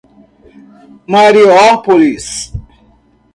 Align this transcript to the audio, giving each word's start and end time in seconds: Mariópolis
Mariópolis 1.11 2.27